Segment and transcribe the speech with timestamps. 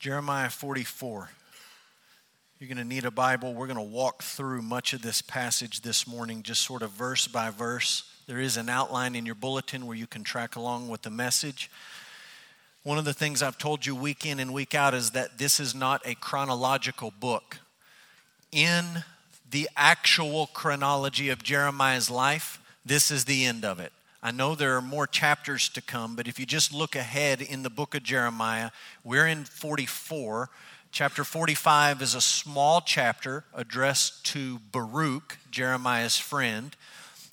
[0.00, 1.28] Jeremiah 44.
[2.58, 3.52] You're going to need a Bible.
[3.52, 7.28] We're going to walk through much of this passage this morning, just sort of verse
[7.28, 8.10] by verse.
[8.26, 11.70] There is an outline in your bulletin where you can track along with the message.
[12.82, 15.60] One of the things I've told you week in and week out is that this
[15.60, 17.58] is not a chronological book.
[18.52, 19.04] In
[19.50, 23.92] the actual chronology of Jeremiah's life, this is the end of it.
[24.22, 27.62] I know there are more chapters to come, but if you just look ahead in
[27.62, 28.70] the book of Jeremiah,
[29.02, 30.50] we're in 44.
[30.92, 36.76] Chapter 45 is a small chapter addressed to Baruch, Jeremiah's friend.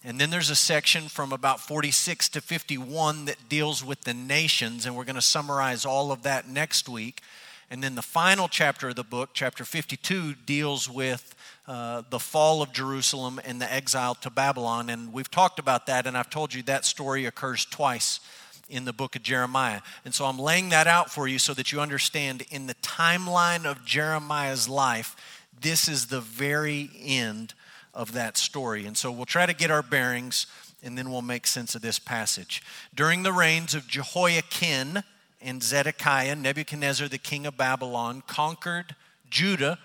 [0.01, 4.85] And then there's a section from about 46 to 51 that deals with the nations,
[4.85, 7.21] and we're going to summarize all of that next week.
[7.69, 11.35] And then the final chapter of the book, chapter 52, deals with
[11.67, 14.89] uh, the fall of Jerusalem and the exile to Babylon.
[14.89, 18.21] And we've talked about that, and I've told you that story occurs twice
[18.69, 19.81] in the book of Jeremiah.
[20.05, 23.65] And so I'm laying that out for you so that you understand in the timeline
[23.65, 25.15] of Jeremiah's life,
[25.59, 27.53] this is the very end
[27.93, 28.85] of that story.
[28.85, 30.47] And so we'll try to get our bearings
[30.83, 32.61] and then we'll make sense of this passage.
[32.93, 34.99] During the reigns of Jehoiakim
[35.41, 38.95] and Zedekiah, Nebuchadnezzar, the king of Babylon, conquered
[39.29, 39.79] Judah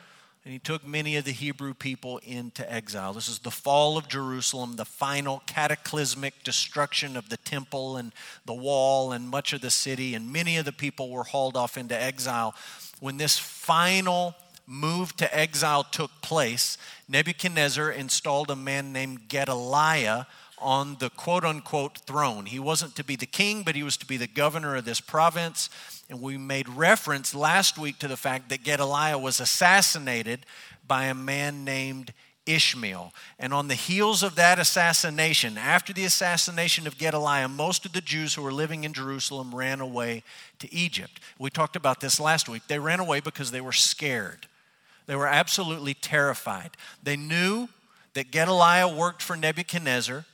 [0.45, 3.13] and he took many of the Hebrew people into exile.
[3.13, 8.13] This is the fall of Jerusalem, the final cataclysmic destruction of the temple and
[8.45, 11.79] the wall and much of the city, and many of the people were hauled off
[11.79, 12.55] into exile.
[12.99, 14.35] When this final
[14.67, 16.77] move to exile took place,
[17.09, 20.27] Nebuchadnezzar installed a man named Gedaliah
[20.59, 22.47] on the quote unquote throne.
[22.47, 25.01] He wasn't to be the king, but he was to be the governor of this
[25.01, 25.69] province.
[26.13, 30.45] And we made reference last week to the fact that Gedaliah was assassinated
[30.87, 32.13] by a man named
[32.45, 33.15] Ishmael.
[33.39, 38.03] And on the heels of that assassination, after the assassination of Gedaliah, most of the
[38.03, 40.23] Jews who were living in Jerusalem ran away
[40.59, 41.19] to Egypt.
[41.39, 42.65] We talked about this last week.
[42.69, 44.47] They ran away because they were scared.
[45.07, 46.73] They were absolutely terrified.
[47.03, 47.71] They knew
[48.13, 50.27] that Gedaliah worked for Nebuchadnezzar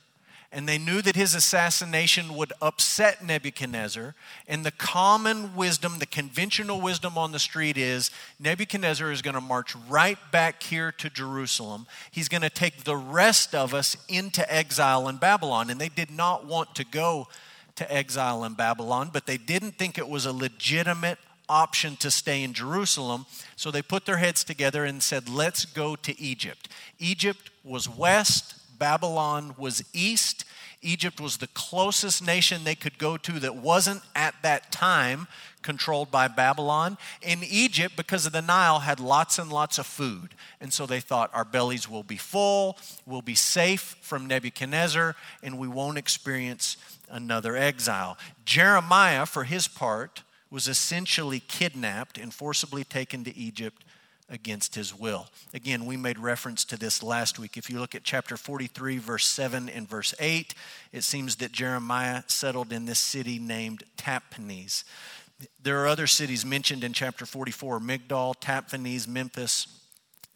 [0.51, 4.15] and they knew that his assassination would upset Nebuchadnezzar.
[4.47, 9.41] And the common wisdom, the conventional wisdom on the street is Nebuchadnezzar is going to
[9.41, 11.85] march right back here to Jerusalem.
[12.09, 15.69] He's going to take the rest of us into exile in Babylon.
[15.69, 17.27] And they did not want to go
[17.75, 22.43] to exile in Babylon, but they didn't think it was a legitimate option to stay
[22.43, 23.27] in Jerusalem.
[23.55, 26.69] So they put their heads together and said, Let's go to Egypt.
[26.97, 30.45] Egypt was west, Babylon was east.
[30.81, 35.27] Egypt was the closest nation they could go to that wasn't at that time
[35.61, 36.97] controlled by Babylon.
[37.21, 40.29] In Egypt, because of the Nile, had lots and lots of food.
[40.61, 45.59] And so they thought our bellies will be full, we'll be safe from Nebuchadnezzar, and
[45.59, 46.77] we won't experience
[47.09, 48.17] another exile.
[48.45, 53.83] Jeremiah, for his part, was essentially kidnapped and forcibly taken to Egypt
[54.29, 55.27] against his will.
[55.53, 57.57] Again, we made reference to this last week.
[57.57, 60.53] If you look at chapter 43, verse 7 and verse 8,
[60.91, 64.83] it seems that Jeremiah settled in this city named Tahpanhes.
[65.61, 69.67] There are other cities mentioned in chapter 44 Migdol, Tahpanhes, Memphis,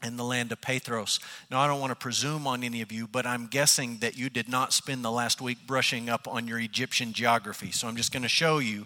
[0.02, 1.20] and the land of Pathros.
[1.50, 4.30] Now, I don't want to presume on any of you, but I'm guessing that you
[4.30, 7.72] did not spend the last week brushing up on your Egyptian geography.
[7.72, 8.86] So I'm just going to show you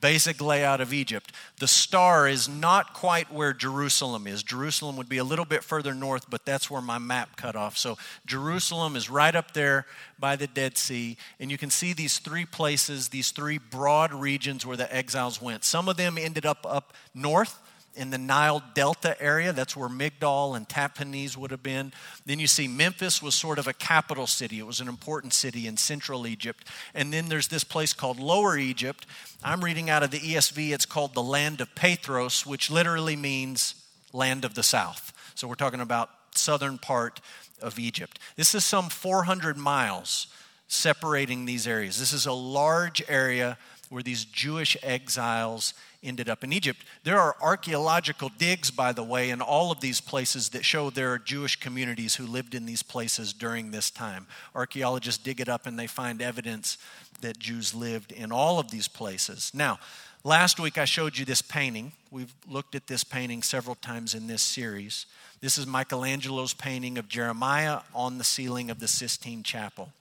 [0.00, 1.32] basic layout of Egypt.
[1.58, 4.42] The star is not quite where Jerusalem is.
[4.42, 7.76] Jerusalem would be a little bit further north, but that's where my map cut off.
[7.76, 9.86] So Jerusalem is right up there
[10.18, 14.66] by the Dead Sea, and you can see these three places, these three broad regions
[14.66, 15.64] where the exiles went.
[15.64, 17.58] Some of them ended up up north
[17.94, 19.52] in the Nile Delta area.
[19.52, 21.92] That's where Migdol and Tahpanhes would have been.
[22.24, 24.58] Then you see Memphis was sort of a capital city.
[24.58, 26.66] It was an important city in central Egypt.
[26.94, 29.06] And then there's this place called Lower Egypt.
[29.42, 30.72] I'm reading out of the ESV.
[30.72, 33.74] It's called the land of Pathros, which literally means
[34.12, 35.12] land of the south.
[35.34, 37.20] So we're talking about southern part
[37.60, 38.18] of Egypt.
[38.36, 40.28] This is some 400 miles
[40.68, 41.98] separating these areas.
[41.98, 43.58] This is a large area
[43.88, 46.84] where these Jewish exiles ended up in Egypt.
[47.04, 51.12] There are archaeological digs, by the way, in all of these places that show there
[51.12, 54.26] are Jewish communities who lived in these places during this time.
[54.54, 56.78] Archaeologists dig it up and they find evidence
[57.20, 59.50] that Jews lived in all of these places.
[59.52, 59.78] Now,
[60.24, 61.92] last week I showed you this painting.
[62.10, 65.04] We've looked at this painting several times in this series.
[65.40, 69.92] This is Michelangelo's painting of Jeremiah on the ceiling of the Sistine Chapel.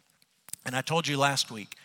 [0.65, 1.75] And I told you last week,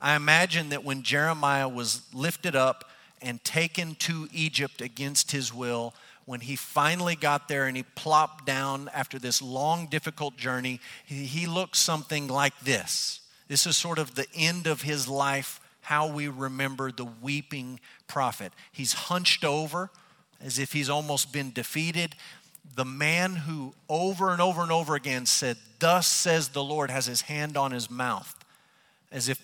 [0.00, 2.89] I imagine that when Jeremiah was lifted up
[3.22, 5.94] and taken to Egypt against his will.
[6.24, 11.46] When he finally got there and he plopped down after this long, difficult journey, he,
[11.46, 13.20] looked something like this.
[13.48, 18.52] This is sort of the end of his life, how we remember the weeping prophet.
[18.70, 19.90] He's hunched over,
[20.40, 22.14] as if he's almost been defeated.
[22.76, 27.06] The man who over and over and over again said, Thus says the Lord, has
[27.06, 28.36] his hand on his mouth,
[29.10, 29.40] as if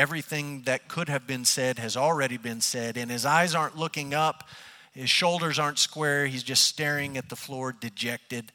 [0.00, 4.14] everything that could have been said has already been said, and his eyes aren't looking
[4.14, 4.48] up,
[4.92, 8.50] his shoulders aren't square, he's just staring at the floor, dejected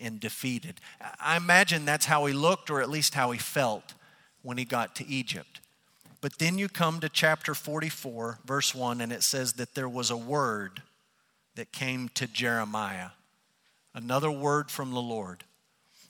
[0.00, 0.80] and defeated.
[1.20, 3.94] I imagine that's how he looked, or at least how he felt
[4.42, 5.60] when he got to Egypt.
[6.20, 10.10] But then you come to chapter 44, verse 1, and it says that there was
[10.10, 10.82] a word
[11.54, 13.10] that came to Jeremiah.
[13.94, 15.44] Another word from the Lord.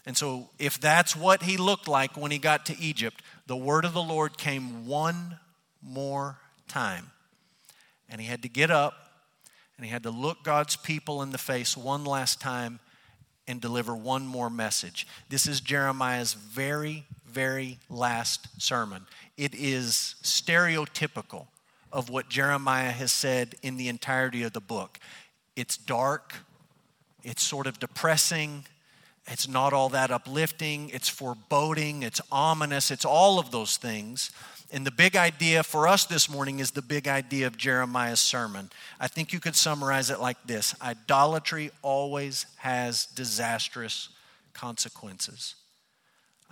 [0.06, 3.85] And so, if that's what he looked like when he got to Egypt, the word
[3.85, 5.38] of the Lord came one
[5.82, 6.38] more
[6.69, 7.11] time.
[8.08, 8.94] And he had to get up
[9.76, 12.81] and he had to look God's people in the face one last time
[13.49, 15.06] and deliver one more message.
[15.29, 19.06] This is Jeremiah's very, very last sermon.
[19.37, 21.47] It is stereotypical
[21.93, 24.99] of what Jeremiah has said in the entirety of the book.
[25.56, 26.35] It's dark,
[27.25, 28.67] it's sort of depressing,
[29.31, 34.31] it's not all that uplifting, it's foreboding, it's ominous, it's all of those things.
[34.73, 38.71] And the big idea for us this morning is the big idea of Jeremiah's sermon.
[39.00, 44.09] I think you could summarize it like this Idolatry always has disastrous
[44.53, 45.55] consequences.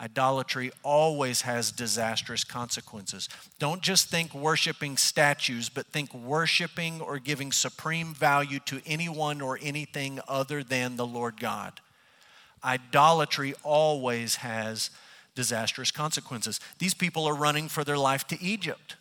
[0.01, 3.29] Idolatry always has disastrous consequences.
[3.59, 9.59] Don't just think worshiping statues, but think worshiping or giving supreme value to anyone or
[9.61, 11.81] anything other than the Lord God.
[12.65, 14.91] Idolatry always has
[15.35, 16.61] disastrous consequences.
[16.79, 18.97] These people are running for their life to Egypt.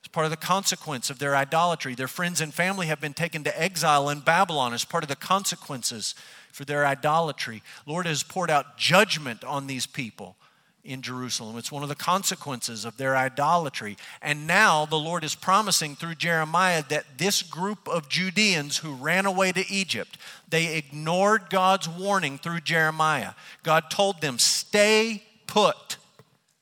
[0.00, 1.94] It's part of the consequence of their idolatry.
[1.94, 5.16] Their friends and family have been taken to exile in Babylon as part of the
[5.16, 6.14] consequences
[6.52, 7.62] for their idolatry.
[7.86, 10.36] Lord has poured out judgment on these people
[10.84, 11.56] in Jerusalem.
[11.56, 13.96] It's one of the consequences of their idolatry.
[14.20, 19.24] And now the Lord is promising through Jeremiah that this group of Judeans who ran
[19.24, 23.32] away to Egypt, they ignored God's warning through Jeremiah.
[23.62, 25.96] God told them, "Stay put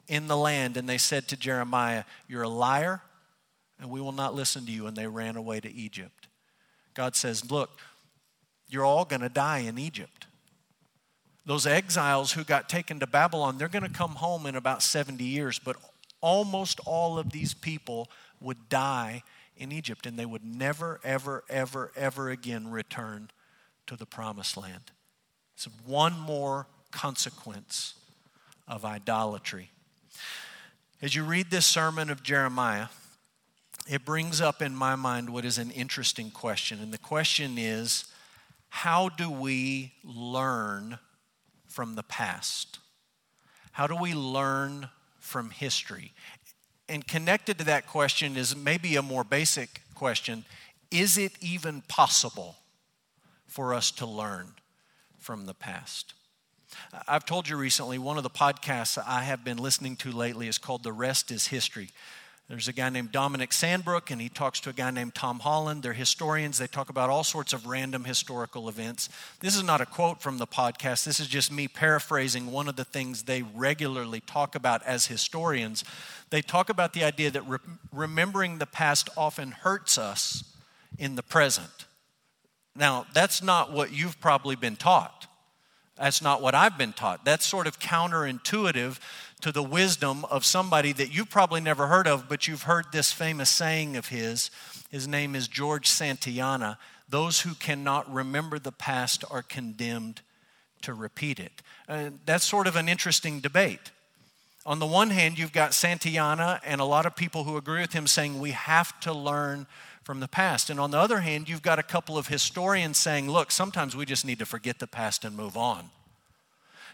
[0.07, 3.03] in the land." And they said to Jeremiah, "You're a liar,
[3.81, 6.29] and we will not listen to you." And they ran away to Egypt.
[6.95, 7.81] God says, "Look,
[8.69, 10.27] you're all going to die in Egypt.
[11.45, 15.25] Those exiles who got taken to Babylon, they're going to come home in about 70
[15.25, 15.77] years, but
[16.21, 18.09] almost all of these people
[18.41, 19.23] would die
[19.57, 23.31] in Egypt and they would never, ever, ever, ever again return
[23.87, 24.93] to the promised land.
[25.55, 27.95] It's one more consequence
[28.69, 29.71] of idolatry.
[31.01, 32.87] As you read this sermon of Jeremiah,
[33.89, 36.81] it brings up in my mind what is an interesting question.
[36.81, 38.05] And the question is
[38.69, 40.99] how do we learn
[41.73, 42.79] from the past?
[43.73, 46.13] How do we learn from history?
[46.89, 50.45] And connected to that question is maybe a more basic question
[50.91, 52.57] Is it even possible
[53.47, 54.55] for us to learn
[55.19, 56.15] from the past?
[57.07, 60.59] I've told you recently, one of the podcasts I have been listening to lately is
[60.59, 61.91] called The Rest is History.
[62.53, 65.83] There's a guy named Dominic Sandbrook, and he talks to a guy named Tom Holland.
[65.83, 66.59] They're historians.
[66.59, 69.09] They talk about all sorts of random historical events.
[69.41, 71.05] This is not a quote from the podcast.
[71.05, 75.83] This is just me paraphrasing one of the things they regularly talk about as historians.
[76.29, 77.57] They talk about the idea that re-
[77.91, 80.45] remembering the past often hurts us
[80.99, 81.87] in the present.
[82.77, 85.27] Now, that's not what you've probably been taught.
[85.97, 87.25] That's not what I've been taught.
[87.25, 88.99] That's sort of counterintuitive
[89.43, 93.13] to the wisdom of somebody that you've probably never heard of, but you've heard this
[93.13, 94.51] famous saying of his.
[94.91, 100.23] His name is George Santayana Those who cannot remember the past are condemned
[100.83, 101.61] to repeat it.
[101.89, 103.91] Uh, that's sort of an interesting debate.
[104.65, 107.93] On the one hand, you've got Santayana and a lot of people who agree with
[107.93, 109.67] him saying we have to learn
[110.05, 110.71] from the past.
[110.71, 114.07] And on the other hand, you've got a couple of historians saying, look, sometimes we
[114.07, 115.91] just need to forget the past and move on.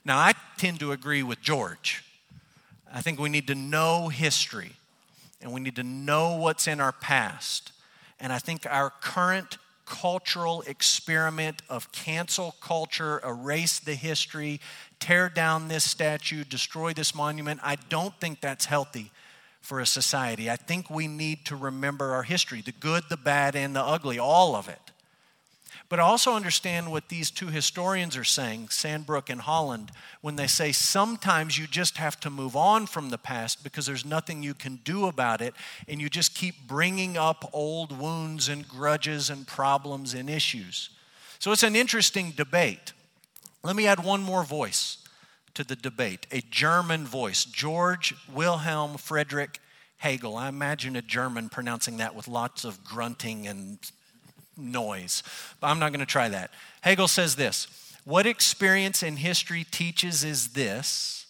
[0.04, 2.02] Now, I tend to agree with George.
[2.92, 4.72] I think we need to know history
[5.40, 7.72] and we need to know what's in our past.
[8.18, 14.60] And I think our current cultural experiment of cancel culture, erase the history,
[15.00, 19.10] tear down this statue, destroy this monument, I don't think that's healthy
[19.60, 20.50] for a society.
[20.50, 24.18] I think we need to remember our history the good, the bad, and the ugly,
[24.18, 24.80] all of it.
[25.88, 29.90] But also understand what these two historians are saying, Sandbrook and Holland,
[30.20, 34.04] when they say sometimes you just have to move on from the past because there's
[34.04, 35.54] nothing you can do about it,
[35.88, 40.90] and you just keep bringing up old wounds and grudges and problems and issues.
[41.38, 42.92] So it's an interesting debate.
[43.62, 44.98] Let me add one more voice
[45.54, 49.58] to the debate a German voice, George Wilhelm Friedrich
[49.96, 50.36] Hegel.
[50.36, 53.78] I imagine a German pronouncing that with lots of grunting and
[54.58, 55.22] noise.
[55.60, 56.50] But I'm not going to try that.
[56.80, 57.66] Hegel says this
[58.04, 61.26] What experience in history teaches is this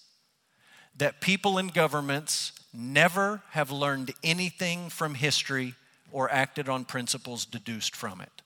[0.96, 5.74] that people in governments never have learned anything from history
[6.10, 8.42] or acted on principles deduced from it.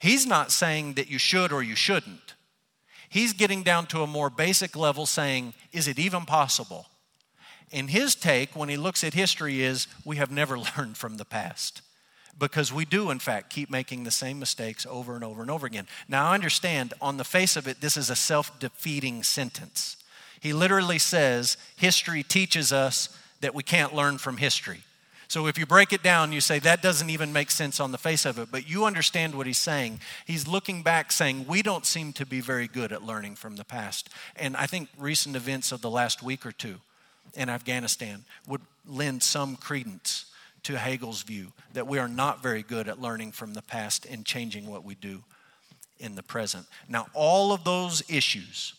[0.00, 2.34] He's not saying that you should or you shouldn't.
[3.08, 6.86] He's getting down to a more basic level saying, is it even possible?
[7.70, 11.24] And his take, when he looks at history, is we have never learned from the
[11.24, 11.82] past.
[12.38, 15.66] Because we do, in fact, keep making the same mistakes over and over and over
[15.66, 15.86] again.
[16.08, 19.96] Now, I understand, on the face of it, this is a self defeating sentence.
[20.40, 24.80] He literally says, history teaches us that we can't learn from history.
[25.28, 27.96] So if you break it down, you say that doesn't even make sense on the
[27.96, 30.00] face of it, but you understand what he's saying.
[30.26, 33.64] He's looking back saying, we don't seem to be very good at learning from the
[33.64, 34.10] past.
[34.36, 36.80] And I think recent events of the last week or two
[37.34, 40.26] in Afghanistan would lend some credence
[40.64, 44.24] to Hegel's view that we are not very good at learning from the past and
[44.24, 45.24] changing what we do
[45.98, 46.66] in the present.
[46.88, 48.74] Now, all of those issues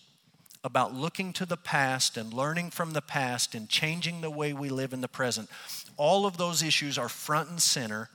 [0.64, 4.70] about looking to the past and learning from the past and changing the way we
[4.70, 5.50] live in the present,
[5.98, 8.10] all of those issues are front and center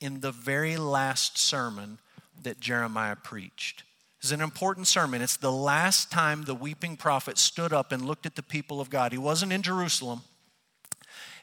[0.00, 1.98] in the very last sermon
[2.42, 3.84] that Jeremiah preached.
[4.20, 5.22] It's an important sermon.
[5.22, 8.90] It's the last time the weeping prophet stood up and looked at the people of
[8.90, 9.12] God.
[9.12, 10.22] He wasn't in Jerusalem,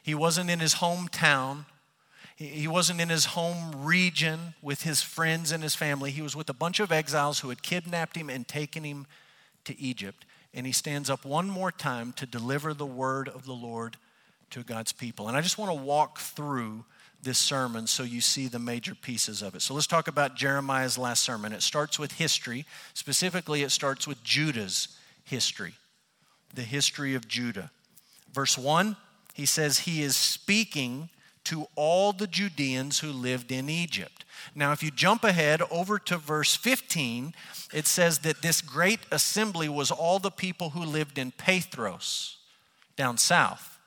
[0.08, 1.66] he wasn't in his hometown.
[2.36, 6.10] He wasn't in his home region with his friends and his family.
[6.10, 9.06] He was with a bunch of exiles who had kidnapped him and taken him
[9.64, 10.24] to Egypt
[10.54, 13.96] and he stands up one more time to deliver the word of the Lord
[14.50, 15.28] to God's people.
[15.28, 16.84] And I just want to walk through
[17.22, 19.62] this sermon so you see the major pieces of it.
[19.62, 21.52] So let's talk about Jeremiah's last sermon.
[21.52, 22.64] It starts with history.
[22.94, 24.88] Specifically, it starts with Judah's
[25.24, 25.74] history,
[26.54, 27.70] the history of Judah.
[28.32, 28.96] Verse 1,
[29.38, 31.10] he says, He is speaking
[31.44, 34.24] to all the Judeans who lived in Egypt.
[34.52, 37.34] Now, if you jump ahead over to verse 15,
[37.72, 42.34] it says that this great assembly was all the people who lived in Pathros
[42.96, 43.78] down south.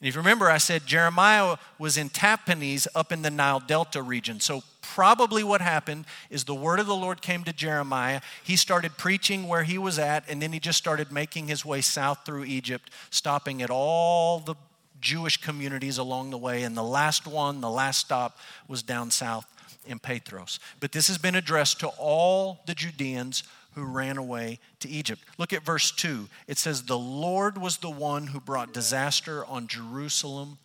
[0.00, 4.00] And if you remember, I said Jeremiah was in Tahpanhes up in the Nile Delta
[4.00, 4.38] region.
[4.38, 8.20] So, probably what happened is the word of the Lord came to Jeremiah.
[8.44, 11.80] He started preaching where he was at, and then he just started making his way
[11.80, 14.54] south through Egypt, stopping at all the
[15.00, 16.62] Jewish communities along the way.
[16.62, 18.38] And the last one, the last stop,
[18.68, 19.46] was down south
[19.86, 20.58] in Pathros.
[20.78, 23.42] But this has been addressed to all the Judeans
[23.74, 25.22] who ran away to Egypt.
[25.38, 26.28] Look at verse 2.
[26.48, 30.58] It says, The Lord was the one who brought disaster on Jerusalem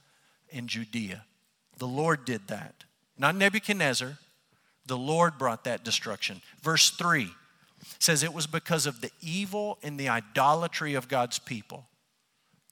[0.52, 1.24] and Judea.
[1.78, 2.84] The Lord did that.
[3.18, 4.18] Not Nebuchadnezzar.
[4.88, 6.42] The Lord brought that destruction.
[6.62, 7.30] Verse 3
[8.00, 11.88] says it was because of the evil and the idolatry of God's people.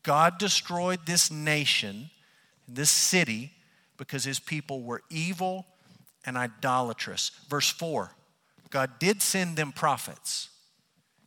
[0.04, 2.10] God destroyed this nation,
[2.68, 3.52] this city,
[3.98, 5.66] because his people were evil
[6.26, 7.32] and idolatrous.
[7.50, 8.12] Verse 4
[8.70, 10.50] God did send them prophets,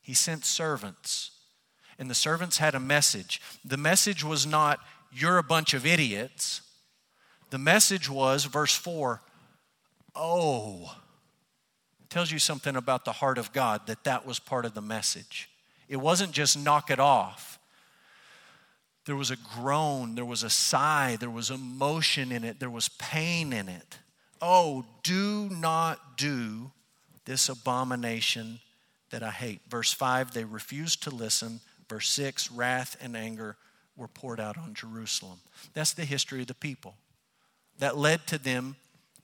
[0.02, 1.33] He sent servants.
[1.99, 3.40] And the servants had a message.
[3.64, 4.80] The message was not,
[5.11, 6.61] you're a bunch of idiots.
[7.49, 9.23] The message was, verse 4,
[10.14, 10.95] oh,
[12.11, 15.49] tells you something about the heart of God that that was part of the message.
[15.88, 17.56] It wasn't just knock it off.
[19.07, 22.89] There was a groan, there was a sigh, there was emotion in it, there was
[22.89, 23.99] pain in it.
[24.43, 26.73] Oh, do not do
[27.25, 28.61] this abomination
[29.11, 29.61] that I hate.
[29.69, 31.61] Verse 5, they refused to listen.
[31.89, 33.57] Verse 6, wrath and anger
[33.97, 35.39] were poured out on Jerusalem.
[35.73, 36.95] That's the history of the people.
[37.79, 38.77] That led to them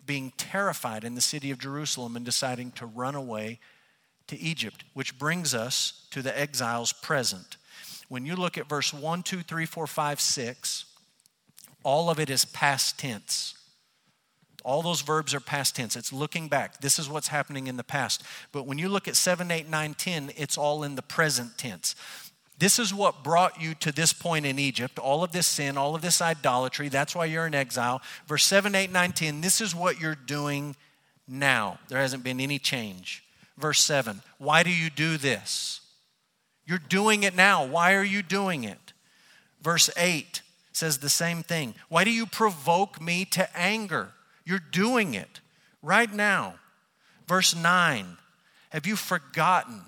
[0.06, 3.58] being terrified in the city of Jerusalem and deciding to run away
[4.28, 7.56] to Egypt, which brings us to the exiles present.
[8.12, 10.84] When you look at verse 1, 2, 3, 4, 5, 6,
[11.82, 13.54] all of it is past tense.
[14.66, 15.96] All those verbs are past tense.
[15.96, 16.82] It's looking back.
[16.82, 18.22] This is what's happening in the past.
[18.52, 21.94] But when you look at 7, 8, 9, 10, it's all in the present tense.
[22.58, 25.94] This is what brought you to this point in Egypt, all of this sin, all
[25.94, 26.90] of this idolatry.
[26.90, 28.02] That's why you're in exile.
[28.26, 30.76] Verse 7, 8, 9, 10, this is what you're doing
[31.26, 31.78] now.
[31.88, 33.24] There hasn't been any change.
[33.56, 35.81] Verse 7, why do you do this?
[36.72, 37.66] You're doing it now.
[37.66, 38.94] Why are you doing it?
[39.60, 40.40] Verse 8
[40.72, 41.74] says the same thing.
[41.90, 44.08] Why do you provoke me to anger?
[44.46, 45.40] You're doing it
[45.82, 46.54] right now.
[47.28, 48.16] Verse 9
[48.70, 49.82] Have you forgotten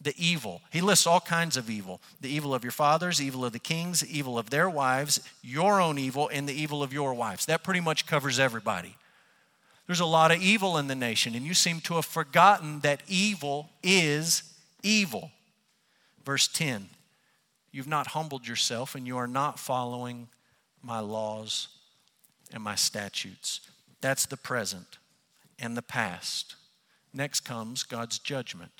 [0.00, 0.62] the evil?
[0.70, 4.06] He lists all kinds of evil the evil of your fathers, evil of the kings,
[4.06, 7.46] evil of their wives, your own evil, and the evil of your wives.
[7.46, 8.94] That pretty much covers everybody.
[9.88, 13.02] There's a lot of evil in the nation, and you seem to have forgotten that
[13.08, 14.44] evil is
[14.84, 15.32] evil.
[16.24, 16.88] Verse 10
[17.72, 20.28] You've not humbled yourself, and you are not following
[20.82, 21.68] my laws
[22.52, 23.60] and my statutes.
[24.00, 24.98] That's the present.
[25.62, 26.56] and the past.
[27.12, 28.72] Next comes God's judgment.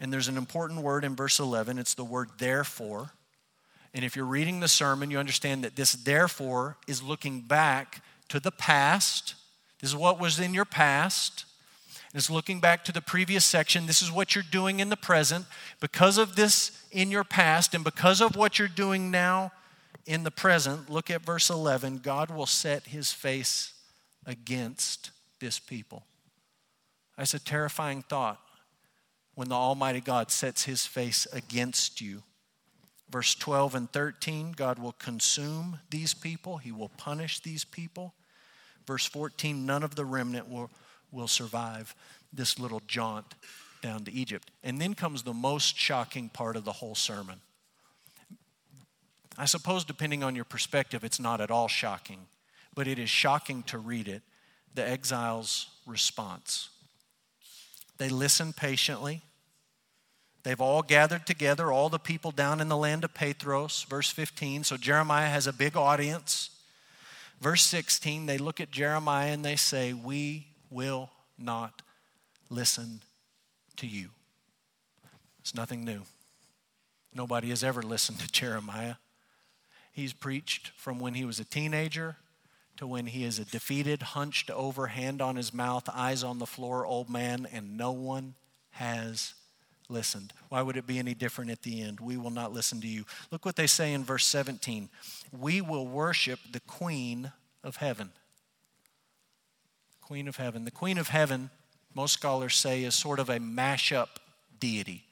[0.00, 1.78] And there's an important word in verse 11.
[1.78, 3.12] It's the word therefore.
[3.94, 8.40] And if you're reading the sermon, you understand that this therefore is looking back to
[8.40, 9.34] the past.
[9.80, 11.44] This is what was in your past.
[12.12, 13.86] It's looking back to the previous section.
[13.86, 15.46] This is what you're doing in the present.
[15.80, 19.52] Because of this in your past and because of what you're doing now
[20.06, 21.98] in the present, look at verse 11.
[21.98, 23.74] God will set his face
[24.26, 26.04] against this people.
[27.16, 28.40] That's a terrifying thought
[29.34, 32.22] when the Almighty God sets his face against you.
[33.10, 38.14] Verse 12 and 13 God will consume these people, he will punish these people.
[38.86, 40.70] Verse 14 none of the remnant will,
[41.12, 41.94] will survive
[42.32, 43.34] this little jaunt
[43.82, 44.50] down to Egypt.
[44.62, 47.40] And then comes the most shocking part of the whole sermon.
[49.38, 52.26] I suppose, depending on your perspective, it's not at all shocking,
[52.74, 54.22] but it is shocking to read it
[54.74, 56.68] the exiles' response.
[57.98, 59.22] They listen patiently.
[60.42, 64.64] They've all gathered together, all the people down in the land of Pathros, verse 15.
[64.64, 66.50] So Jeremiah has a big audience.
[67.40, 71.82] Verse 16, they look at Jeremiah and they say, We will not
[72.48, 73.02] listen
[73.76, 74.10] to you.
[75.40, 76.02] It's nothing new.
[77.14, 78.96] Nobody has ever listened to Jeremiah.
[79.92, 82.16] He's preached from when he was a teenager
[82.76, 86.46] to when he is a defeated, hunched over, hand on his mouth, eyes on the
[86.46, 88.34] floor old man, and no one
[88.70, 89.34] has
[89.88, 90.32] listened.
[90.48, 92.00] Why would it be any different at the end?
[92.00, 93.04] We will not listen to you.
[93.30, 94.88] Look what they say in verse 17
[95.38, 98.12] We will worship the Queen of Heaven.
[100.10, 100.64] Queen of Heaven.
[100.64, 101.50] The Queen of Heaven,
[101.94, 104.08] most scholars say, is sort of a mashup
[104.58, 105.04] deity.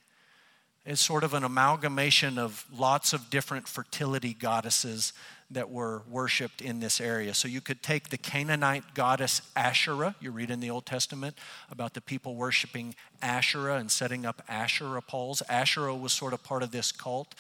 [0.85, 5.13] It's sort of an amalgamation of lots of different fertility goddesses
[5.53, 7.33] that were worshiped in this area.
[7.33, 10.17] So you could take the Canaanite goddess Asherah.
[10.19, 11.39] You read in the Old Testament
[11.71, 15.43] about the people worshiping Asherah and setting up Asherah poles.
[15.49, 17.37] Asherah was sort of part of this cult.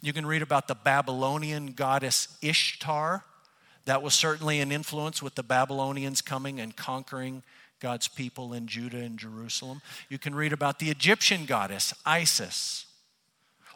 [0.00, 3.22] You can read about the Babylonian goddess Ishtar.
[3.84, 7.42] That was certainly an influence with the Babylonians coming and conquering
[7.80, 9.82] God's people in Judah and Jerusalem.
[10.08, 12.86] You can read about the Egyptian goddess Isis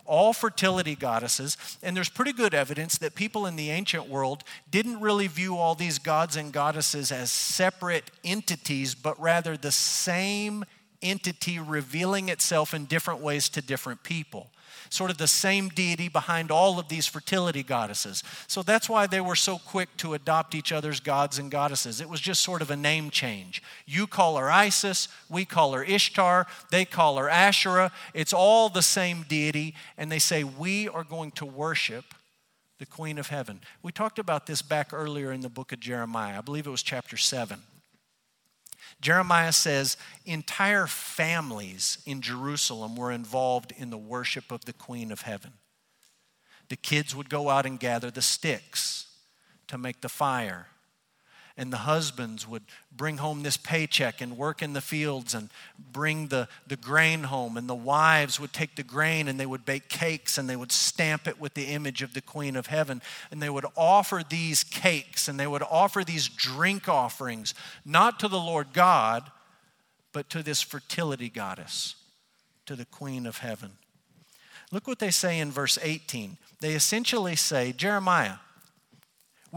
[0.06, 5.00] all fertility goddesses, and there's pretty good evidence that people in the ancient world didn't
[5.00, 10.64] really view all these gods and goddesses as separate entities, but rather the same
[11.02, 14.50] entity revealing itself in different ways to different people
[14.90, 18.22] sort of the same deity behind all of these fertility goddesses.
[18.46, 22.00] So that's why they were so quick to adopt each other's gods and goddesses.
[22.00, 23.62] It was just sort of a name change.
[23.86, 27.92] You call her Isis, we call her Ishtar, they call her Asherah.
[28.14, 32.04] It's all the same deity, and they say, We are going to worship
[32.78, 33.60] the Queen of Heaven.
[33.82, 36.38] We talked about this back earlier in the book of Jeremiah.
[36.38, 37.60] I believe it was chapter 7.
[39.00, 45.22] Jeremiah says entire families in Jerusalem were involved in the worship of the Queen of
[45.22, 45.52] Heaven.
[46.68, 49.06] The kids would go out and gather the sticks
[49.68, 50.68] to make the fire
[51.58, 52.62] and the husbands would
[52.94, 55.48] bring home this paycheck and work in the fields and
[55.92, 57.56] bring the, the grain home.
[57.56, 60.70] And the wives would take the grain and they would bake cakes and they would
[60.70, 63.00] stamp it with the image of the queen of heaven.
[63.30, 68.28] And they would offer these cakes and they would offer these drink offerings not to
[68.28, 69.30] the lord god
[70.12, 71.94] but to this fertility goddess
[72.64, 73.72] to the queen of heaven.
[74.72, 78.36] Look what they say in verse 18 they essentially say jeremiah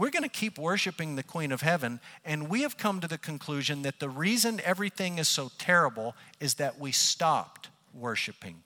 [0.00, 3.18] we're going to keep worshiping the Queen of Heaven, and we have come to the
[3.18, 8.62] conclusion that the reason everything is so terrible is that we stopped worshiping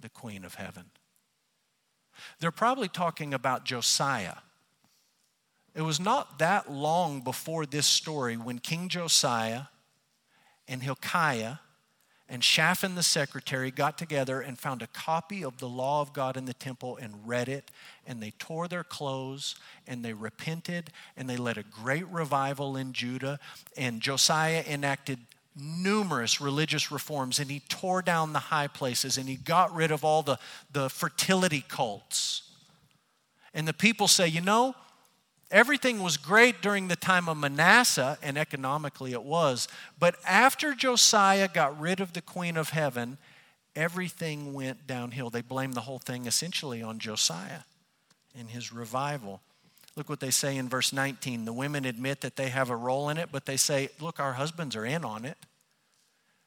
[0.00, 0.84] the Queen of Heaven.
[2.40, 4.36] They're probably talking about Josiah.
[5.74, 9.64] It was not that long before this story when King Josiah
[10.66, 11.56] and Hilkiah
[12.32, 16.38] and Shaphan the secretary got together and found a copy of the law of God
[16.38, 17.70] in the temple and read it.
[18.06, 19.54] And they tore their clothes
[19.86, 23.38] and they repented and they led a great revival in Judah.
[23.76, 25.18] And Josiah enacted
[25.54, 30.02] numerous religious reforms and he tore down the high places and he got rid of
[30.02, 30.38] all the,
[30.72, 32.44] the fertility cults.
[33.52, 34.74] And the people say, you know,
[35.52, 39.68] Everything was great during the time of Manasseh, and economically it was.
[39.98, 43.18] But after Josiah got rid of the queen of heaven,
[43.76, 45.28] everything went downhill.
[45.28, 47.60] They blamed the whole thing essentially on Josiah
[48.36, 49.42] and his revival.
[49.94, 51.44] Look what they say in verse 19.
[51.44, 54.32] The women admit that they have a role in it, but they say, look, our
[54.32, 55.36] husbands are in on it.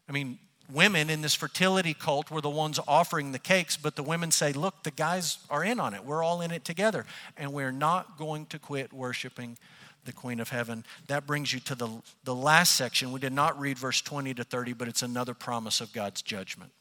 [0.10, 0.40] I mean,
[0.72, 4.54] women in this fertility cult were the ones offering the cakes, but the women say,
[4.54, 6.06] Look, the guys are in on it.
[6.06, 7.06] We're all in it together.
[7.38, 9.58] And we're not going to quit worshiping
[10.06, 10.86] the Queen of Heaven.
[11.08, 11.90] That brings you to the,
[12.24, 13.12] the last section.
[13.12, 16.72] We did not read verse 20 to 30, but it's another promise of God's judgment.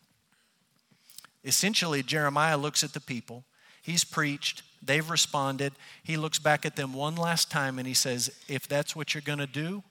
[1.44, 3.44] Essentially, Jeremiah looks at the people.
[3.82, 5.72] He's preached, they've responded.
[6.02, 9.22] He looks back at them one last time and he says, If that's what you're
[9.22, 9.82] going to do,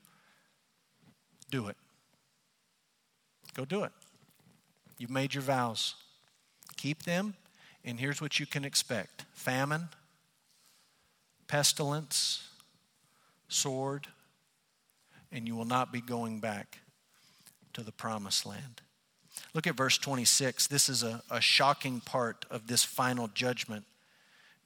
[1.52, 1.78] do it.
[3.54, 3.92] Go do it.
[4.98, 5.96] You've made your vows.
[6.78, 7.36] Keep them,
[7.86, 9.90] and here's what you can expect famine,
[11.48, 12.48] pestilence,
[13.48, 14.08] sword,
[15.32, 16.80] and you will not be going back
[17.74, 18.82] to the promised land.
[19.54, 20.68] Look at verse 26.
[20.68, 23.86] This is a, a shocking part of this final judgment.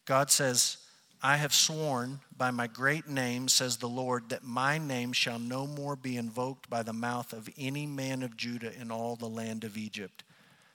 [0.06, 0.78] God says,
[1.21, 5.65] I have sworn by my great name, says the Lord, that my name shall no
[5.65, 9.63] more be invoked by the mouth of any man of Judah in all the land
[9.63, 10.23] of Egypt,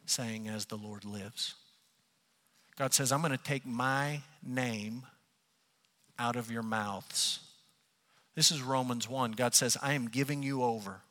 [0.05, 1.55] saying, As the Lord lives.
[2.77, 5.05] God says, I'm going to take my name
[6.19, 7.41] out of your mouths.
[8.35, 9.33] This is Romans 1.
[9.33, 11.03] God says, I am giving you over.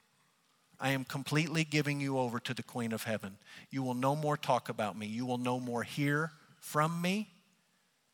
[0.79, 3.37] I am completely giving you over to the Queen of Heaven.
[3.69, 5.05] You will no more talk about me.
[5.05, 7.29] You will no more hear from me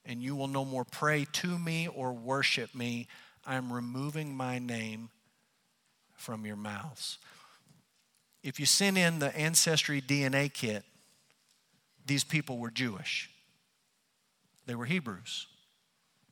[0.07, 3.07] and you will no more pray to me or worship me.
[3.45, 5.09] I am removing my name
[6.15, 7.17] from your mouths.
[8.41, 10.83] If you send in the Ancestry DNA kit,
[12.05, 13.29] these people were Jewish.
[14.65, 15.47] They were Hebrews.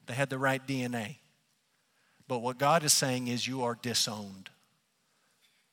[0.07, 1.17] They had the right DNA.
[2.27, 4.49] But what God is saying is, you are disowned.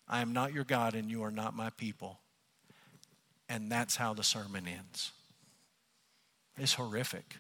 [0.09, 2.19] I am not your God, and you are not my people.
[3.49, 5.13] And that's how the sermon ends.
[6.59, 7.37] It's horrific.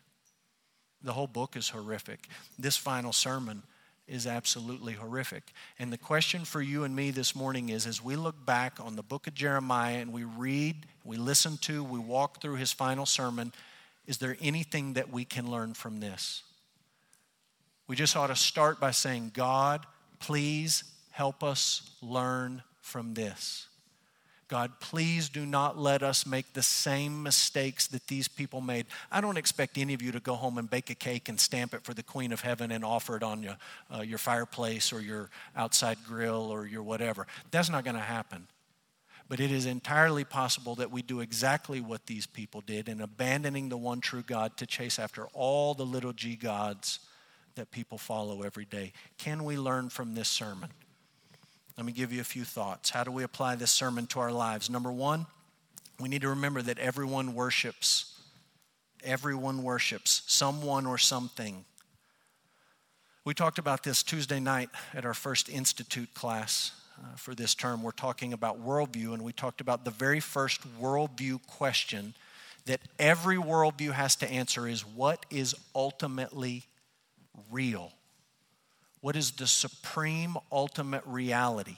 [1.04, 2.28] The whole book is horrific.
[2.58, 3.62] This final sermon
[4.08, 5.52] is absolutely horrific.
[5.78, 8.96] And the question for you and me this morning is as we look back on
[8.96, 13.06] the book of Jeremiah and we read, we listen to, we walk through his final
[13.06, 13.52] sermon,
[14.06, 16.42] is there anything that we can learn from this?
[17.86, 19.86] We just ought to start by saying, God,
[20.18, 23.68] please help us learn from this.
[24.52, 28.84] God, please do not let us make the same mistakes that these people made.
[29.10, 31.72] I don't expect any of you to go home and bake a cake and stamp
[31.72, 33.56] it for the Queen of Heaven and offer it on your,
[33.90, 37.26] uh, your fireplace or your outside grill or your whatever.
[37.50, 38.46] That's not going to happen.
[39.26, 43.70] But it is entirely possible that we do exactly what these people did in abandoning
[43.70, 46.98] the one true God to chase after all the little g gods
[47.54, 48.92] that people follow every day.
[49.16, 50.68] Can we learn from this sermon?
[51.76, 52.90] Let me give you a few thoughts.
[52.90, 54.68] How do we apply this sermon to our lives?
[54.68, 55.26] Number one,
[55.98, 58.20] we need to remember that everyone worships.
[59.02, 61.64] Everyone worships someone or something.
[63.24, 67.82] We talked about this Tuesday night at our first Institute class uh, for this term.
[67.82, 72.14] We're talking about worldview, and we talked about the very first worldview question
[72.66, 76.64] that every worldview has to answer is what is ultimately
[77.50, 77.92] real?
[79.02, 81.76] What is the supreme ultimate reality.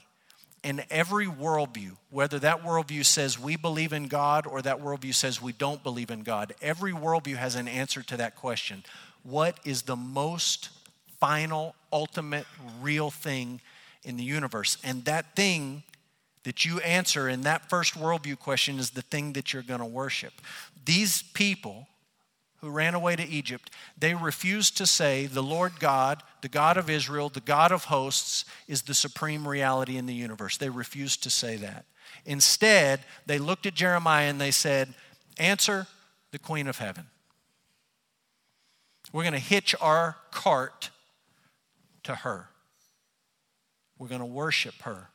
[0.63, 5.41] In every worldview, whether that worldview says we believe in God or that worldview says
[5.41, 8.83] we don't believe in God, every worldview has an answer to that question.
[9.23, 10.69] What is the most
[11.19, 12.45] final, ultimate,
[12.81, 13.59] real thing
[14.03, 14.77] in the universe?
[14.83, 15.83] And that thing
[16.43, 19.85] that you answer in that first worldview question is the thing that you're going to
[19.85, 20.33] worship.
[20.85, 21.87] These people,
[22.65, 26.89] who ran away to Egypt, they refused to say the Lord God, the God of
[26.89, 30.57] Israel, the God of hosts, is the supreme reality in the universe.
[30.57, 31.85] They refused to say that.
[32.25, 34.95] Instead, they looked at Jeremiah and they said,
[35.37, 35.85] Answer
[36.31, 37.05] the Queen of Heaven.
[39.13, 40.89] We're going to hitch our cart
[42.01, 42.49] to her.
[43.99, 45.09] We're going to worship her,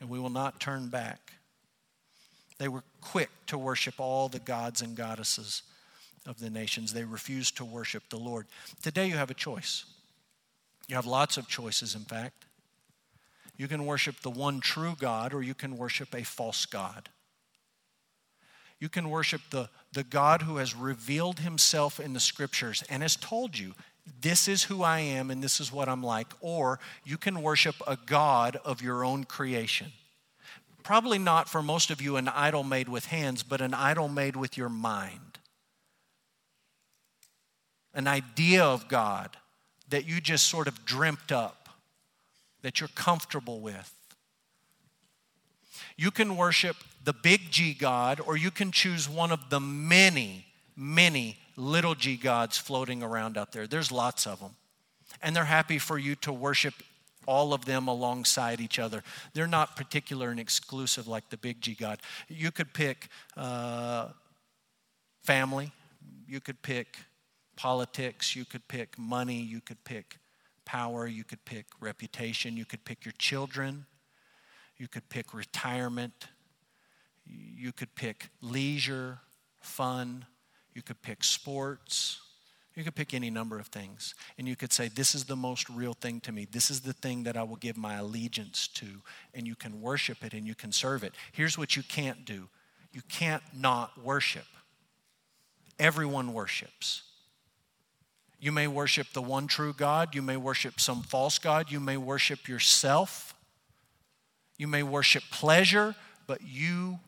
[0.00, 1.32] and we will not turn back.
[2.58, 5.62] They were quick to worship all the gods and goddesses
[6.26, 6.92] of the nations.
[6.92, 8.46] They refused to worship the Lord.
[8.82, 9.84] Today you have a choice.
[10.88, 12.44] You have lots of choices, in fact.
[13.56, 17.08] You can worship the one true God, or you can worship a false God.
[18.80, 23.14] You can worship the, the God who has revealed himself in the scriptures and has
[23.14, 23.74] told you,
[24.20, 26.26] this is who I am and this is what I'm like.
[26.40, 29.92] Or you can worship a God of your own creation.
[30.82, 34.34] Probably not for most of you an idol made with hands, but an idol made
[34.34, 35.38] with your mind
[37.94, 39.36] an idea of God
[39.88, 41.68] that you just sort of dreamt up,
[42.62, 43.92] that you're comfortable with.
[45.96, 50.46] You can worship the big G God, or you can choose one of the many,
[50.76, 53.66] many little g gods floating around out there.
[53.66, 54.56] There's lots of them.
[55.22, 56.74] And they're happy for you to worship
[57.26, 59.02] all of them alongside each other.
[59.34, 62.00] They're not particular and exclusive like the big G God.
[62.28, 64.08] You could pick uh,
[65.22, 65.72] family,
[66.26, 66.96] you could pick
[67.56, 70.18] politics, you could pick money, you could pick
[70.64, 73.86] power, you could pick reputation, you could pick your children,
[74.76, 76.28] you could pick retirement,
[77.26, 79.18] you could pick leisure,
[79.60, 80.26] fun,
[80.74, 82.20] you could pick sports.
[82.74, 84.14] You could pick any number of things.
[84.38, 86.46] And you could say, This is the most real thing to me.
[86.50, 88.86] This is the thing that I will give my allegiance to.
[89.34, 91.12] And you can worship it and you can serve it.
[91.32, 92.48] Here's what you can't do
[92.92, 94.46] you can't not worship.
[95.78, 97.02] Everyone worships.
[98.42, 100.16] You may worship the one true God.
[100.16, 101.70] You may worship some false God.
[101.70, 103.36] You may worship yourself.
[104.58, 105.94] You may worship pleasure,
[106.26, 106.98] but you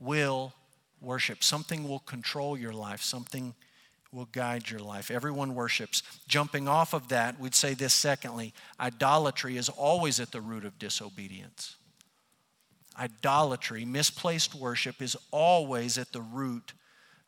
[0.00, 0.54] will
[1.02, 1.44] worship.
[1.44, 3.02] Something will control your life.
[3.02, 3.54] Something
[4.12, 5.10] will guide your life.
[5.10, 6.02] Everyone worships.
[6.26, 10.78] Jumping off of that, we'd say this secondly idolatry is always at the root of
[10.78, 11.76] disobedience.
[12.98, 16.72] Idolatry, misplaced worship, is always at the root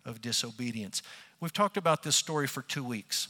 [0.07, 1.03] of disobedience.
[1.40, 3.29] We've talked about this story for two weeks.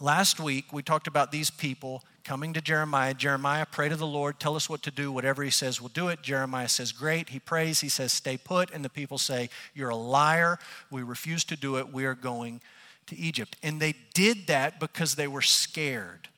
[0.00, 3.14] Last week, we talked about these people coming to Jeremiah.
[3.14, 5.10] Jeremiah, pray to the Lord, tell us what to do.
[5.10, 6.20] Whatever he says, we'll do it.
[6.20, 7.30] Jeremiah says, Great.
[7.30, 7.80] He prays.
[7.80, 8.70] He says, Stay put.
[8.70, 10.58] And the people say, You're a liar.
[10.90, 11.92] We refuse to do it.
[11.92, 12.60] We are going
[13.06, 13.56] to Egypt.
[13.62, 16.28] And they did that because they were scared,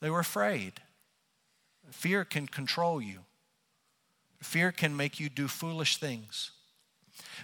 [0.00, 0.74] they were afraid.
[1.90, 3.20] Fear can control you,
[4.42, 6.50] fear can make you do foolish things.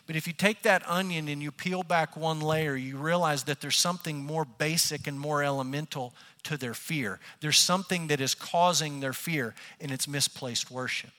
[0.07, 3.61] But if you take that onion and you peel back one layer, you realize that
[3.61, 7.19] there's something more basic and more elemental to their fear.
[7.41, 11.11] There's something that is causing their fear, and it's misplaced worship.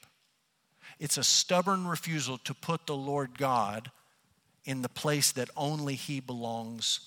[1.00, 3.92] It's a stubborn refusal to put the Lord God
[4.66, 7.00] in the place that only He belongs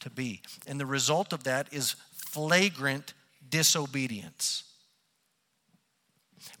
[0.00, 0.42] to be.
[0.66, 3.14] And the result of that is flagrant
[3.48, 4.64] disobedience.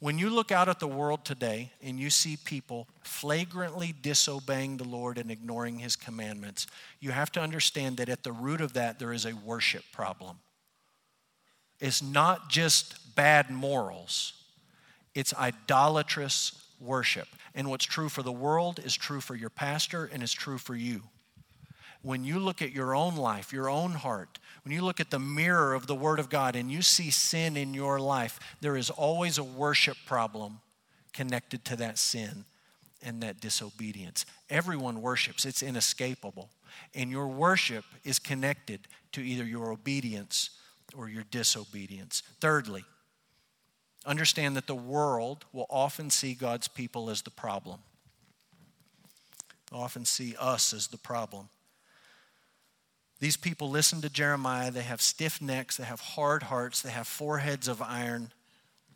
[0.00, 4.88] When you look out at the world today and you see people flagrantly disobeying the
[4.88, 6.66] Lord and ignoring His commandments,
[7.00, 10.38] you have to understand that at the root of that there is a worship problem.
[11.80, 14.32] It's not just bad morals,
[15.14, 17.28] it's idolatrous worship.
[17.54, 20.76] And what's true for the world is true for your pastor and is true for
[20.76, 21.02] you
[22.02, 25.18] when you look at your own life, your own heart, when you look at the
[25.18, 28.90] mirror of the Word of God and you see sin in your life, there is
[28.90, 30.60] always a worship problem
[31.12, 32.44] connected to that sin
[33.02, 34.24] and that disobedience.
[34.50, 36.50] Everyone worships, it's inescapable.
[36.94, 40.50] And your worship is connected to either your obedience
[40.96, 42.22] or your disobedience.
[42.40, 42.84] Thirdly,
[44.06, 47.80] understand that the world will often see God's people as the problem.
[49.72, 51.48] Often see us as the problem.
[53.20, 54.70] These people listen to Jeremiah.
[54.70, 58.32] They have stiff necks, they have hard hearts, they have foreheads of iron.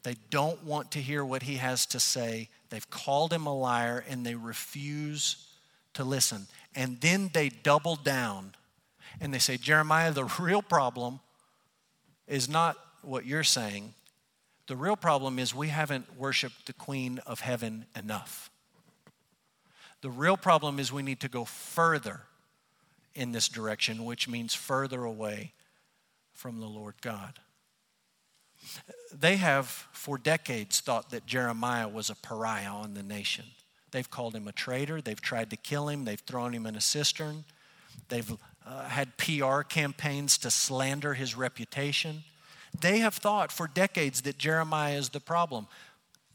[0.04, 2.48] They don't want to hear what he has to say.
[2.70, 5.46] They've called him a liar and they refuse
[5.94, 6.46] to listen.
[6.74, 8.54] And then they double down
[9.20, 11.20] and they say, Jeremiah, the real problem
[12.26, 13.94] is not what you're saying.
[14.66, 18.50] The real problem is we haven't worshiped the Queen of Heaven enough.
[20.00, 22.22] The real problem is we need to go further
[23.14, 25.52] in this direction, which means further away
[26.32, 27.38] from the Lord God.
[29.12, 33.44] They have, for decades, thought that Jeremiah was a pariah on the nation.
[33.90, 35.00] They've called him a traitor.
[35.00, 36.04] They've tried to kill him.
[36.04, 37.44] They've thrown him in a cistern.
[38.08, 38.32] They've
[38.66, 42.24] uh, had PR campaigns to slander his reputation.
[42.80, 45.66] They have thought for decades that Jeremiah is the problem.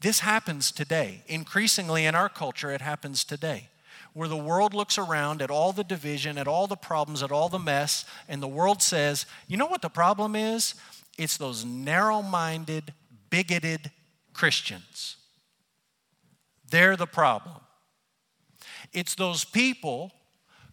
[0.00, 1.24] This happens today.
[1.26, 3.68] Increasingly in our culture, it happens today
[4.18, 7.48] where the world looks around at all the division, at all the problems, at all
[7.48, 10.74] the mess, and the world says, you know what the problem is?
[11.16, 12.92] It's those narrow minded,
[13.30, 13.92] bigoted
[14.32, 15.18] Christians.
[16.68, 17.60] They're the problem.
[18.92, 20.10] It's those people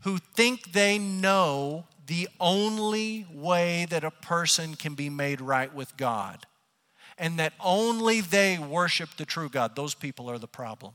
[0.01, 5.95] who think they know the only way that a person can be made right with
[5.97, 6.47] God
[7.15, 9.75] and that only they worship the true God.
[9.75, 10.93] Those people are the problem.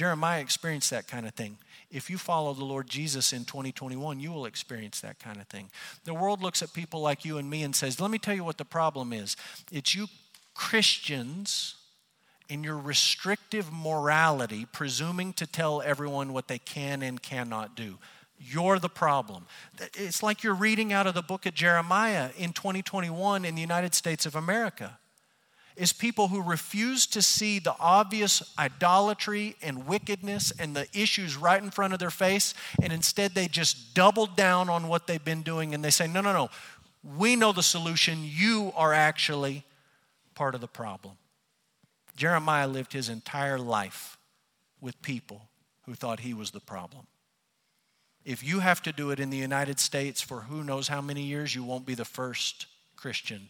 [0.00, 1.58] Jeremiah experienced that kind of thing.
[1.90, 5.68] If you follow the Lord Jesus in 2021, you will experience that kind of thing.
[6.04, 8.42] The world looks at people like you and me and says, Let me tell you
[8.42, 9.36] what the problem is.
[9.70, 10.06] It's you
[10.54, 11.74] Christians
[12.48, 17.98] in your restrictive morality, presuming to tell everyone what they can and cannot do.
[18.38, 19.44] You're the problem.
[19.92, 23.94] It's like you're reading out of the book of Jeremiah in 2021 in the United
[23.94, 24.98] States of America
[25.80, 31.62] is people who refuse to see the obvious idolatry and wickedness and the issues right
[31.62, 35.40] in front of their face, and instead they just double down on what they've been
[35.40, 36.50] doing and they say, No, no, no,
[37.16, 38.18] we know the solution.
[38.22, 39.64] You are actually
[40.34, 41.14] part of the problem.
[42.14, 44.18] Jeremiah lived his entire life
[44.82, 45.48] with people
[45.86, 47.06] who thought he was the problem.
[48.22, 51.22] If you have to do it in the United States for who knows how many
[51.22, 52.66] years, you won't be the first
[52.96, 53.48] Christian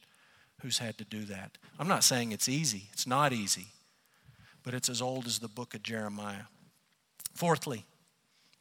[0.62, 1.58] who's had to do that.
[1.78, 3.66] I'm not saying it's easy, it's not easy,
[4.62, 6.44] but it's as old as the book of Jeremiah.
[7.34, 7.84] Fourthly,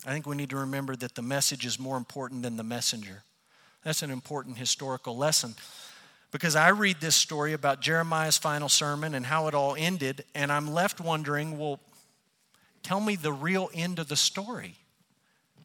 [0.06, 3.24] I think we need to remember that the message is more important than the messenger.
[3.84, 5.56] That's an important historical lesson.
[6.32, 10.52] Because I read this story about Jeremiah's final sermon and how it all ended, and
[10.52, 11.80] I'm left wondering well,
[12.84, 14.76] tell me the real end of the story.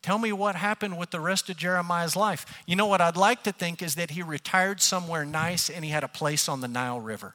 [0.04, 2.44] Tell me what happened with the rest of Jeremiah's life.
[2.66, 5.92] You know what I'd like to think is that he retired somewhere nice and he
[5.92, 7.34] had a place on the Nile River.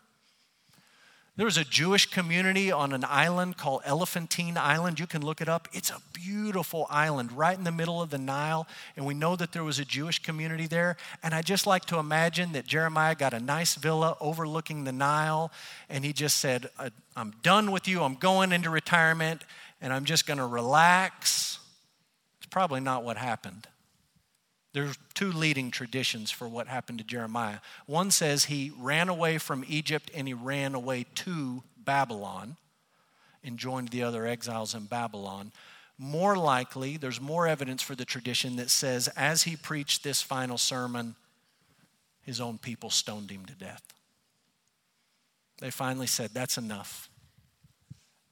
[1.35, 4.99] There was a Jewish community on an island called Elephantine Island.
[4.99, 5.67] You can look it up.
[5.73, 9.51] It's a beautiful island right in the middle of the Nile, and we know that
[9.51, 10.95] there was a Jewish community there.
[11.23, 15.51] And I just like to imagine that Jeremiah got a nice villa overlooking the Nile,
[15.89, 18.03] and he just said, uh, I'm done with you.
[18.03, 19.43] I'm going into retirement,
[19.81, 21.58] and I'm just going to relax.
[22.49, 23.67] Probably not what happened.
[24.73, 27.59] There's two leading traditions for what happened to Jeremiah.
[27.85, 32.57] One says he ran away from Egypt and he ran away to Babylon
[33.43, 35.51] and joined the other exiles in Babylon.
[35.97, 40.57] More likely, there's more evidence for the tradition that says as he preached this final
[40.57, 41.15] sermon,
[42.21, 43.81] his own people stoned him to death.
[45.59, 47.09] They finally said, That's enough.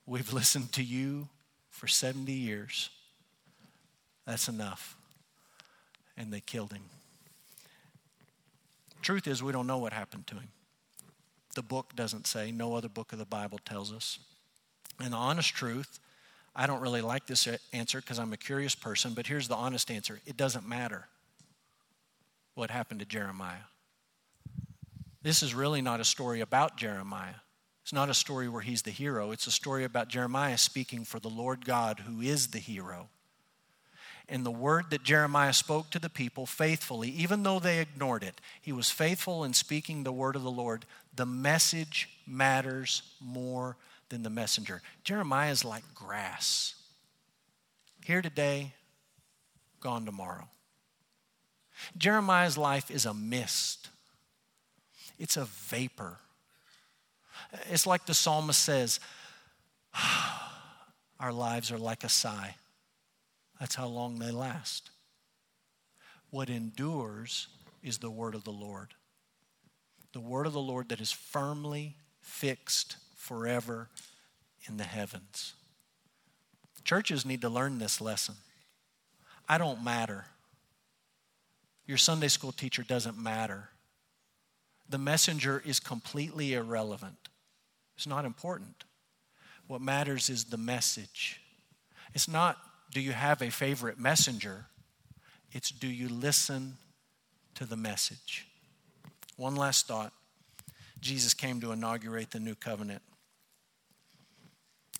[0.05, 1.29] We've listened to you
[1.69, 2.89] for 70 years.
[4.27, 4.97] That's enough
[6.17, 6.81] and they killed him.
[9.01, 10.49] Truth is, we don't know what happened to him.
[11.55, 14.19] The book doesn't say, no other book of the Bible tells us.
[14.99, 15.99] And the honest truth,
[16.55, 19.91] I don't really like this answer because I'm a curious person, but here's the honest
[19.91, 21.07] answer it doesn't matter
[22.55, 23.67] what happened to Jeremiah.
[25.21, 27.35] This is really not a story about Jeremiah.
[27.83, 29.31] It's not a story where he's the hero.
[29.31, 33.09] It's a story about Jeremiah speaking for the Lord God who is the hero
[34.29, 38.41] in the word that Jeremiah spoke to the people faithfully, even though they ignored it.
[38.61, 40.85] He was faithful in speaking the word of the Lord.
[41.15, 43.77] The message matters more
[44.09, 44.81] than the messenger.
[45.03, 46.75] Jeremiah is like grass.
[48.03, 48.73] Here today,
[49.79, 50.47] gone tomorrow.
[51.97, 53.89] Jeremiah's life is a mist,
[55.19, 56.17] it's a vapor.
[57.69, 58.99] It's like the psalmist says,
[61.19, 62.55] Our lives are like a sigh.
[63.59, 64.91] That's how long they last.
[66.29, 67.47] What endures
[67.83, 68.93] is the word of the Lord.
[70.13, 73.89] The word of the Lord that is firmly fixed forever
[74.67, 75.53] in the heavens.
[76.83, 78.35] Churches need to learn this lesson.
[79.49, 80.25] I don't matter.
[81.85, 83.69] Your Sunday school teacher doesn't matter.
[84.89, 87.27] The messenger is completely irrelevant.
[87.97, 88.85] It's not important.
[89.67, 91.41] What matters is the message.
[92.13, 92.57] It's not
[92.91, 94.65] do you have a favorite messenger?
[95.51, 96.77] It's do you listen
[97.55, 98.47] to the message?
[99.35, 100.13] One last thought.
[100.99, 103.01] Jesus came to inaugurate the new covenant.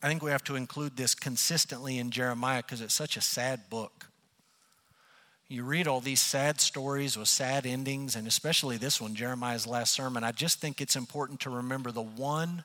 [0.02, 3.70] I think we have to include this consistently in Jeremiah because it's such a sad
[3.70, 4.08] book.
[5.50, 9.94] You read all these sad stories with sad endings, and especially this one, Jeremiah's last
[9.94, 10.24] sermon.
[10.24, 12.64] I just think it's important to remember the one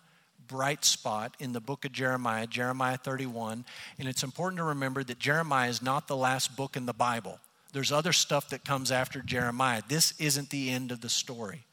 [0.52, 3.64] bright spot in the book of Jeremiah, Jeremiah 31.
[3.98, 7.40] And it's important to remember that Jeremiah is not the last book in the Bible.
[7.72, 9.80] There's other stuff that comes after Jeremiah.
[9.88, 11.64] This isn't the end of the story.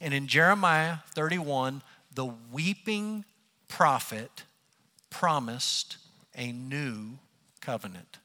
[0.00, 1.82] And in Jeremiah 31,
[2.14, 3.26] the weeping
[3.68, 4.44] prophet
[5.10, 5.98] promised
[6.34, 7.18] a new
[7.60, 8.16] covenant.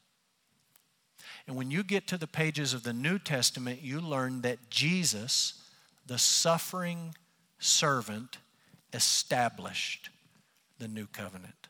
[1.46, 5.62] And when you get to the pages of the New Testament, you learn that Jesus,
[6.06, 7.16] the suffering
[7.60, 8.38] servant,
[8.94, 10.10] established
[10.80, 11.68] the new covenant.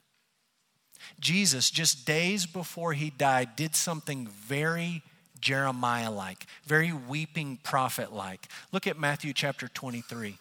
[1.19, 5.03] Jesus, just days before he died, did something very
[5.39, 8.47] Jeremiah like, very weeping prophet like.
[8.71, 10.37] Look at Matthew chapter 23.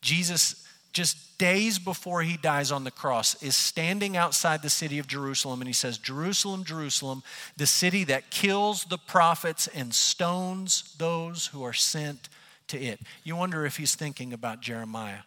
[0.00, 5.06] Jesus, just days before he dies on the cross, is standing outside the city of
[5.06, 7.22] Jerusalem and he says, Jerusalem, Jerusalem,
[7.56, 12.28] the city that kills the prophets and stones those who are sent
[12.68, 13.00] to it.
[13.24, 15.20] You wonder if he's thinking about Jeremiah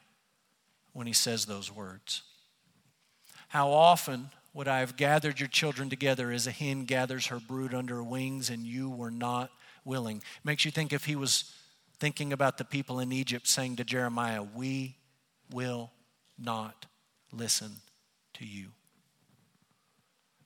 [0.93, 2.23] when he says those words.
[3.49, 7.73] How often would I have gathered your children together as a hen gathers her brood
[7.73, 9.51] under her wings, and you were not
[9.85, 10.21] willing?
[10.43, 11.53] Makes you think if he was
[11.99, 14.97] thinking about the people in Egypt saying to Jeremiah, We
[15.51, 15.91] will
[16.37, 16.85] not
[17.31, 17.77] listen
[18.35, 18.67] to you.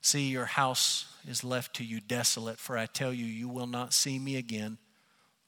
[0.02, 3.92] See, your house is left to you desolate, for I tell you, you will not
[3.92, 4.78] see me again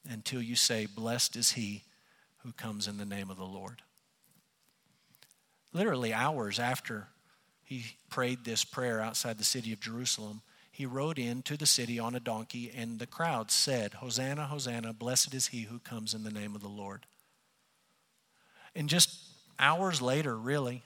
[0.09, 1.84] until you say, Blessed is he
[2.38, 3.82] who comes in the name of the Lord
[5.73, 7.09] literally hours after
[7.62, 12.14] he prayed this prayer outside the city of Jerusalem, he rode into the city on
[12.14, 16.31] a donkey, and the crowd said, Hosanna, Hosanna, blessed is he who comes in the
[16.31, 17.05] name of the Lord.
[18.75, 19.19] And just
[19.59, 20.83] hours later, really,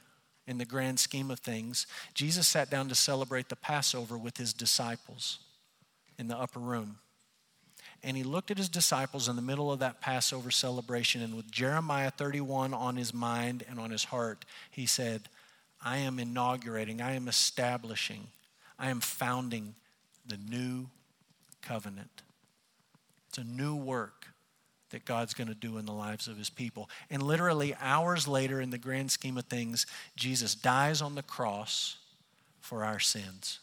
[0.46, 4.52] in the grand scheme of things, Jesus sat down to celebrate the Passover with his
[4.52, 5.40] disciples
[6.18, 6.98] in the upper room.
[8.04, 11.50] And he looked at his disciples in the middle of that Passover celebration, and with
[11.50, 15.28] Jeremiah 31 on his mind and on his heart, he said,
[15.80, 18.28] I am inaugurating, I am establishing,
[18.78, 19.74] I am founding
[20.26, 20.86] the new
[21.60, 22.22] covenant.
[23.28, 24.26] It's a new work
[24.90, 26.90] that God's going to do in the lives of his people.
[27.10, 29.86] And literally, hours later, in the grand scheme of things,
[30.16, 31.96] Jesus dies on the cross
[32.60, 33.58] for our sins.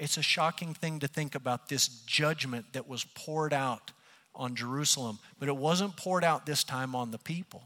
[0.00, 3.92] It's a shocking thing to think about this judgment that was poured out
[4.34, 7.62] on Jerusalem, but it wasn't poured out this time on the people.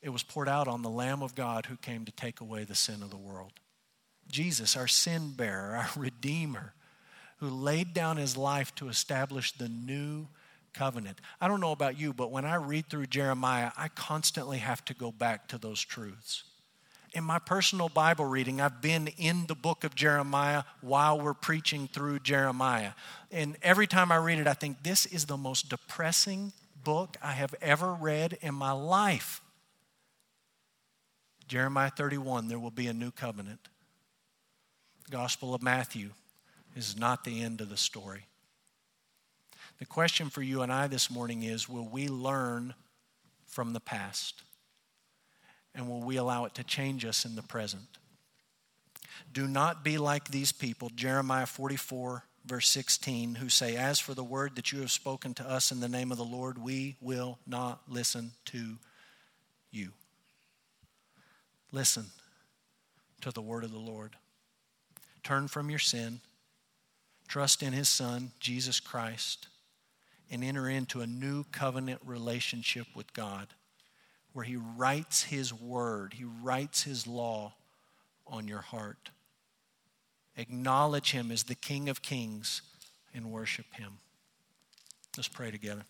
[0.00, 2.76] It was poured out on the Lamb of God who came to take away the
[2.76, 3.52] sin of the world.
[4.30, 6.72] Jesus, our sin bearer, our Redeemer,
[7.38, 10.28] who laid down his life to establish the new
[10.72, 11.20] covenant.
[11.40, 14.94] I don't know about you, but when I read through Jeremiah, I constantly have to
[14.94, 16.44] go back to those truths.
[17.14, 21.86] In my personal Bible reading, I've been in the book of Jeremiah while we're preaching
[21.86, 22.92] through Jeremiah.
[23.30, 26.52] And every time I read it, I think this is the most depressing
[26.82, 29.42] book I have ever read in my life.
[31.48, 33.68] Jeremiah 31, there will be a new covenant.
[35.10, 36.10] Gospel of Matthew
[36.74, 38.24] is not the end of the story.
[39.78, 42.72] The question for you and I this morning is will we learn
[43.46, 44.42] from the past?
[45.74, 47.98] And will we allow it to change us in the present?
[49.32, 54.24] Do not be like these people, Jeremiah 44, verse 16, who say, As for the
[54.24, 57.38] word that you have spoken to us in the name of the Lord, we will
[57.46, 58.76] not listen to
[59.70, 59.92] you.
[61.70, 62.06] Listen
[63.22, 64.16] to the word of the Lord.
[65.22, 66.20] Turn from your sin,
[67.28, 69.48] trust in his Son, Jesus Christ
[70.32, 73.48] and enter into a new covenant relationship with God
[74.32, 77.54] where He writes His word, He writes His law
[78.26, 79.10] on your heart.
[80.36, 82.62] Acknowledge Him as the King of Kings
[83.14, 83.98] and worship Him.
[85.16, 85.84] Let's pray together.